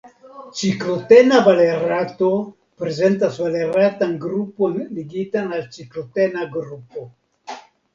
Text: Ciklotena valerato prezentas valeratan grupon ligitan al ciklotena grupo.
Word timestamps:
Ciklotena 0.61 1.41
valerato 1.47 2.31
prezentas 2.85 3.39
valeratan 3.45 4.19
grupon 4.27 4.77
ligitan 5.01 5.57
al 5.61 5.73
ciklotena 5.81 6.53
grupo. 6.61 7.11